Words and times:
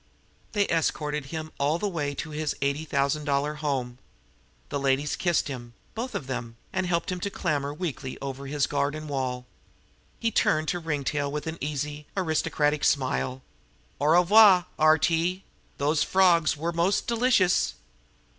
They 0.53 0.67
escorted 0.67 1.25
him 1.25 1.51
all 1.59 1.77
the 1.77 1.87
way 1.87 2.15
to 2.15 2.31
his 2.31 2.55
eighty 2.63 2.85
thousand 2.85 3.25
dollar 3.25 3.53
home. 3.53 3.99
The 4.69 4.79
ladies 4.79 5.15
kissed 5.15 5.47
him 5.47 5.75
both 5.93 6.15
of 6.15 6.25
them 6.25 6.57
and 6.73 6.87
helped 6.87 7.11
him 7.11 7.19
to 7.19 7.29
clamber 7.29 7.71
weakly 7.71 8.17
over 8.19 8.47
his 8.47 8.65
garden 8.65 9.07
wall. 9.07 9.45
He 10.19 10.31
turned 10.31 10.69
to 10.69 10.79
Ringtail 10.79 11.31
with 11.31 11.45
an 11.45 11.59
easy, 11.61 12.07
aristocratic 12.17 12.83
smile: 12.83 13.43
"Au 13.99 14.07
revoir, 14.07 14.65
R.T.! 14.79 15.43
Those 15.77 16.01
frawgs 16.03 16.57
were 16.57 16.71
most 16.73 17.05
delicious!" 17.05 17.75